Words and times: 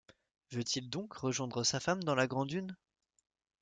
Veut-il 0.49 0.89
donc 0.89 1.13
rejoindre 1.13 1.63
sa 1.63 1.79
femme 1.79 2.03
dans 2.03 2.15
la 2.15 2.25
grand’hune? 2.25 2.75